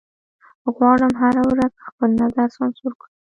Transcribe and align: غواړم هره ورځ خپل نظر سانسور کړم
غواړم 0.75 1.13
هره 1.21 1.43
ورځ 1.51 1.73
خپل 1.87 2.09
نظر 2.21 2.47
سانسور 2.57 2.91
کړم 2.99 3.09